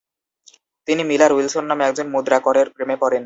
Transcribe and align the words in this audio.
তিনি 0.87 1.01
Miller 1.03 1.31
Wilson 1.33 1.65
নামে 1.65 1.83
একজন 1.85 2.07
মুদ্রাকরের 2.09 2.67
প্রেমে 2.69 2.95
পড়েন। 2.95 3.19